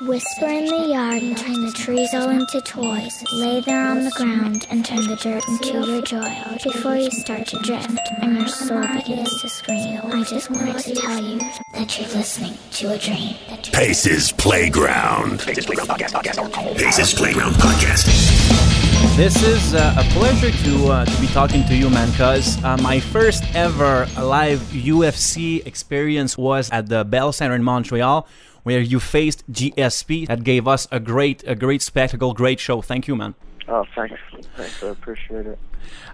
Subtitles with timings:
[0.00, 3.24] Whisper in the yard and turn the trees all into toys.
[3.32, 6.34] Lay there on the ground and turn the dirt into your joy.
[6.62, 10.94] Before you start to drift and your soul begins to scream, I just wanted to
[10.94, 11.38] tell you
[11.72, 13.34] that you're listening to a dream.
[13.72, 15.40] Pace's Playground.
[15.40, 16.12] Pace's Playground Podcast.
[16.12, 16.78] podcast.
[16.78, 18.76] Pace's Playground Podcast.
[19.16, 22.12] This is uh, a pleasure to uh, to be talking to you, man.
[22.14, 28.26] Cause uh, my first ever live UFC experience was at the Bell Center in Montreal,
[28.66, 30.26] where you faced GSP.
[30.26, 32.82] That gave us a great a great spectacle, great show.
[32.82, 33.36] Thank you, man.
[33.68, 34.20] Oh, thanks.
[34.56, 34.82] Thanks.
[34.82, 35.58] I appreciate it.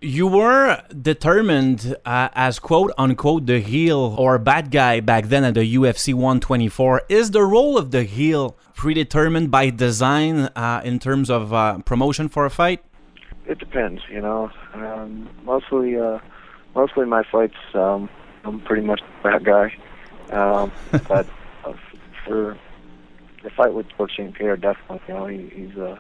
[0.03, 5.55] You were determined uh, as quote unquote the heel or bad guy back then at
[5.55, 7.05] the UFC 124.
[7.09, 12.29] Is the role of the heel predetermined by design uh, in terms of uh, promotion
[12.29, 12.85] for a fight?
[13.47, 14.51] It depends, you know.
[14.75, 16.19] Um, mostly, uh,
[16.75, 18.11] mostly my fights, um,
[18.45, 19.75] I'm pretty much the bad guy.
[20.31, 20.71] Um,
[21.09, 21.27] but
[22.33, 22.59] for
[23.45, 24.35] the fight with George St.
[24.35, 25.99] Pierre, definitely, you know, he, he's a,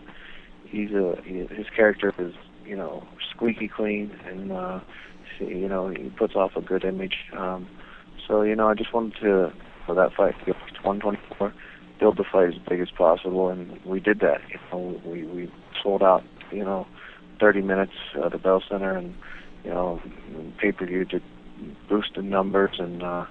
[0.65, 2.33] he's a, he, his character is,
[2.65, 4.81] you know, squeaky clean, and uh,
[5.41, 7.17] you know, he puts off a good image.
[7.37, 7.69] Um,
[8.27, 9.53] so, you know, I just wanted to
[9.85, 11.53] for that fight to to 124,
[11.99, 14.41] build the fight as big as possible, and we did that.
[14.49, 16.87] You know, we we sold out, you know
[17.41, 17.93] 30 minutes
[18.25, 19.15] at the Bell Center, and
[19.65, 20.01] you know,
[20.59, 21.23] pay per view did
[21.89, 23.27] boosted numbers, and uh,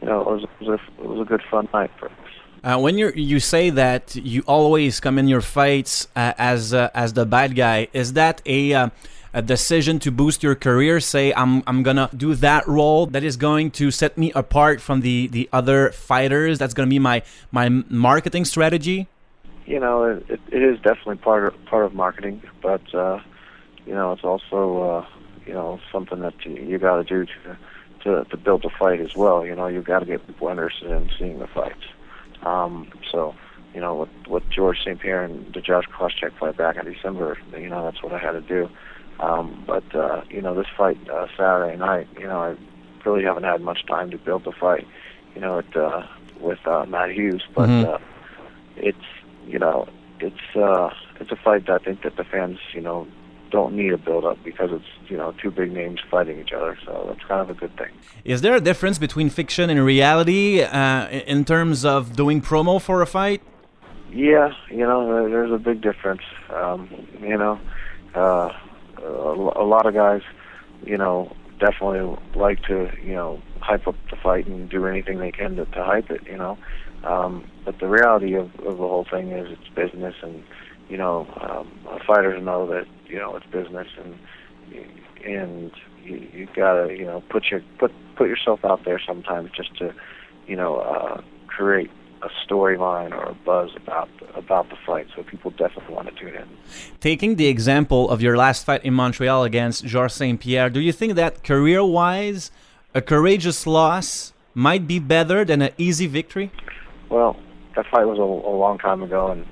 [0.00, 2.43] you know, it was, it was a it was a good fun night for us.
[2.64, 6.88] Uh, when you you say that you always come in your fights uh, as uh,
[6.94, 8.88] as the bad guy, is that a uh,
[9.34, 10.98] a decision to boost your career?
[10.98, 15.02] Say, I'm I'm gonna do that role that is going to set me apart from
[15.02, 16.58] the the other fighters.
[16.58, 17.20] That's gonna be my
[17.52, 19.08] my marketing strategy.
[19.66, 23.20] You know, it, it is definitely part of part of marketing, but uh,
[23.84, 25.06] you know, it's also uh,
[25.44, 27.26] you know something that you, you got to do
[28.04, 29.44] to to build the fight as well.
[29.44, 31.84] You know, you got to get people interested in seeing the fights.
[32.44, 33.34] Um, so,
[33.74, 35.00] you know, with with George St.
[35.00, 38.32] Pierre and the Josh Koscheck fight back in December, you know, that's what I had
[38.32, 38.68] to do.
[39.20, 43.44] Um, but uh, you know, this fight uh, Saturday night, you know, I really haven't
[43.44, 44.86] had much time to build the fight.
[45.34, 46.02] You know, it, uh,
[46.40, 47.94] with uh, Matt Hughes, but Mhm.
[47.94, 47.98] uh,
[48.76, 49.06] it's
[49.46, 49.86] you know,
[50.20, 50.90] it's uh,
[51.20, 53.06] it's a fight that I think that the fans, you know,
[53.54, 56.76] don't need a build up because it's you know two big names fighting each other,
[56.84, 57.92] so that's kind of a good thing.
[58.24, 63.00] Is there a difference between fiction and reality uh, in terms of doing promo for
[63.00, 63.40] a fight?
[64.10, 66.24] Yeah, you know, there's a big difference.
[66.60, 66.80] Um,
[67.20, 67.54] you know,
[68.16, 68.48] uh,
[68.98, 70.22] a, a lot of guys,
[70.84, 71.14] you know,
[71.60, 72.04] definitely
[72.34, 72.76] like to,
[73.08, 76.22] you know, hype up the fight and do anything they can to, to hype it.
[76.26, 76.58] You know,
[77.04, 80.42] um, but the reality of, of the whole thing is it's business, and
[80.88, 84.18] you know, um, fighters know that you know it's business, and
[85.24, 85.72] and
[86.04, 89.94] you, you gotta, you know, put your put put yourself out there sometimes just to,
[90.46, 91.90] you know, uh, create
[92.22, 96.34] a storyline or a buzz about about the fight, so people definitely want to tune
[96.34, 96.48] in.
[97.00, 100.40] Taking the example of your last fight in Montreal against Georges St.
[100.40, 102.50] Pierre, do you think that career wise,
[102.94, 106.50] a courageous loss might be better than an easy victory?
[107.10, 107.36] Well,
[107.76, 109.44] that fight was a, a long time ago, and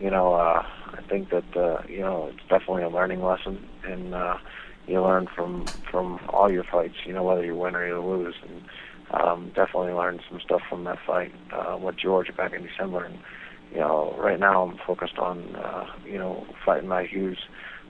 [0.00, 4.14] you know, uh, I think that uh, you know it's definitely a learning lesson, and
[4.14, 4.38] uh,
[4.86, 6.96] you learn from from all your fights.
[7.04, 8.62] You know, whether you win or you lose, and
[9.10, 13.04] um, definitely learned some stuff from that fight uh, with George back in December.
[13.04, 13.18] And
[13.72, 17.38] you know, right now I'm focused on uh, you know fighting Matt Hughes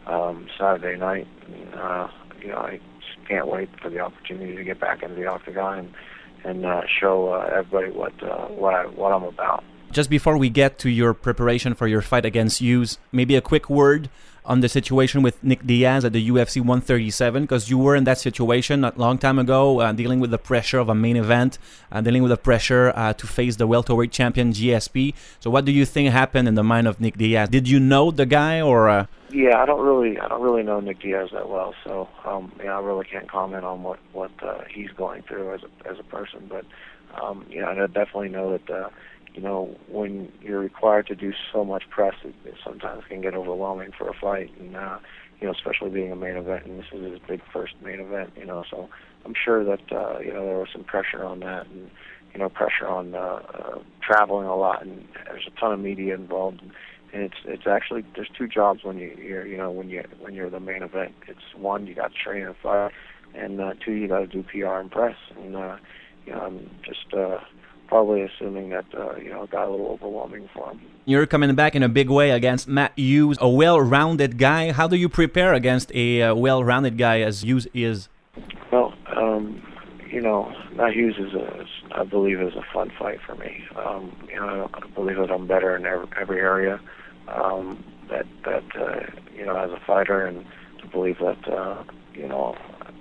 [0.07, 1.29] um, Saturday night.
[1.47, 2.09] And, uh,
[2.43, 5.79] you know, I just can't wait for the opportunity to get back into the octagon
[5.79, 5.95] and
[6.43, 9.65] and uh, show uh, everybody what uh, what I what I'm about.
[9.93, 13.69] Just before we get to your preparation for your fight against Hughes, maybe a quick
[13.69, 14.09] word
[14.45, 18.17] on the situation with Nick Diaz at the UFC 137, because you were in that
[18.17, 21.59] situation a long time ago, uh, dealing with the pressure of a main event,
[21.91, 25.13] uh, dealing with the pressure uh, to face the welterweight champion GSP.
[25.41, 27.49] So, what do you think happened in the mind of Nick Diaz?
[27.49, 30.79] Did you know the guy, or uh, Yeah, I don't really I don't really know
[30.79, 34.63] Nick Diaz that well, so um, yeah, I really can't comment on what what uh,
[34.73, 36.47] he's going through as a as a person.
[36.49, 36.65] But
[37.21, 38.89] um, know, I definitely know that uh,
[39.35, 43.35] you know when you're required to do so much press, it, it sometimes can get
[43.35, 44.99] overwhelming for a fight, and uh,
[45.41, 48.31] you know, especially being a main event, and this is his big first main event,
[48.37, 48.65] you know.
[48.71, 48.89] So
[49.25, 51.91] I'm sure that uh, you know there was some pressure on that, and
[52.33, 56.15] you know, pressure on uh, uh, traveling a lot, and there's a ton of media
[56.15, 56.63] involved.
[56.63, 56.73] And,
[57.13, 60.35] and it's it's actually there's two jobs when you you're you know when you when
[60.35, 61.15] you're the main event.
[61.27, 62.93] It's one you got to train and fight,
[63.35, 65.17] and uh, two you got to do PR and press.
[65.37, 65.77] And uh,
[66.27, 67.39] you know I'm just uh,
[67.91, 70.81] probably assuming that uh, you know got a little overwhelming for him.
[71.05, 74.73] you're coming back in a big way against Matt Hughes, a well-rounded guy?
[74.73, 78.09] How do you prepare against a uh, well-rounded guy as Hughes is?
[78.73, 79.61] Well, um,
[80.09, 83.65] you know, Matt Hughes is a, I believe, is a fun fight for me.
[83.77, 86.81] Um, you know, I believe that I'm better in every, every area.
[87.27, 89.01] Um, that that uh,
[89.37, 90.47] you know, as a fighter, and
[90.81, 91.83] to believe that uh,
[92.15, 92.57] you know,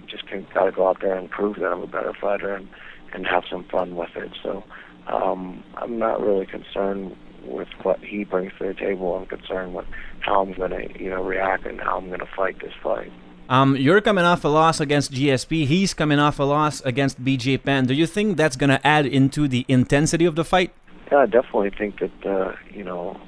[0.08, 2.68] just can gotta go out there and prove that I'm a better fighter and
[3.14, 4.32] and have some fun with it.
[4.44, 4.64] So
[5.08, 9.16] um, I'm not really concerned with what he brings to the table.
[9.16, 9.86] I'm concerned with
[10.20, 13.12] how I'm going to, you know, react and how I'm going to fight this fight.
[13.50, 15.66] Um, you're coming off a loss against GSP.
[15.66, 17.88] He's coming off a loss against BJ Penn.
[17.88, 20.72] Do you think that's going to add into the intensity of the fight?
[21.12, 23.20] Yeah, I definitely think that uh, you know,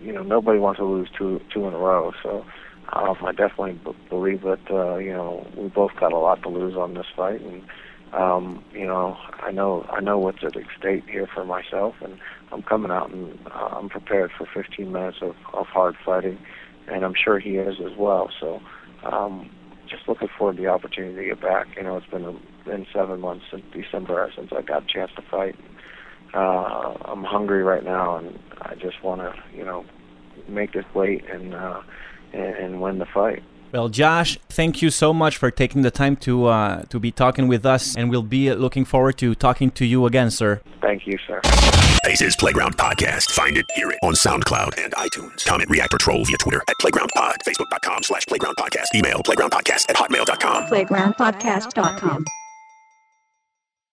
[0.00, 2.12] you know, nobody wants to lose two two in a row.
[2.24, 2.44] So
[2.92, 6.48] um, I definitely b- believe that uh, you know we both got a lot to
[6.48, 7.62] lose on this fight, and
[8.12, 12.18] um, you know, I know I know what's at stake here for myself, and
[12.52, 16.38] I'm coming out and uh, I'm prepared for 15 minutes of, of hard fighting,
[16.88, 18.30] and I'm sure he is as well.
[18.38, 18.60] So,
[19.04, 19.50] um,
[19.88, 21.68] just looking forward to the opportunity to get back.
[21.76, 25.22] You know, it's been been seven months since December since I got a chance to
[25.30, 25.56] fight.
[26.34, 29.84] Uh, I'm hungry right now, and I just want to, you know,
[30.48, 31.80] make this weight and uh,
[32.32, 33.42] and, and win the fight.
[33.72, 37.48] Well, Josh, thank you so much for taking the time to uh, to be talking
[37.48, 40.60] with us, and we'll be looking forward to talking to you again, sir.
[40.82, 41.40] Thank you, sir.
[42.04, 43.30] Pace's Playground Podcast.
[43.30, 45.46] Find it, hear it on SoundCloud and iTunes.
[45.46, 49.88] Comment, react, or troll via Twitter at Playground Pod, Facebook.com slash Playground Podcast, email playgroundpodcast
[49.88, 50.66] at hotmail.com.
[50.66, 52.24] playgroundpodcast.com.